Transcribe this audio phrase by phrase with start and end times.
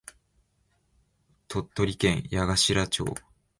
[1.47, 3.05] 鳥取県八頭町